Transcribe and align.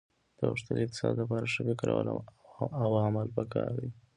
د 0.37 0.39
غښتلي 0.51 0.81
اقتصاد 0.83 1.13
لپاره 1.21 1.49
ښه 1.53 1.61
فکر 1.69 1.87
او 2.83 2.91
عمل 3.07 3.27
په 3.37 3.43
کار 3.53 3.71
دي 3.79 3.89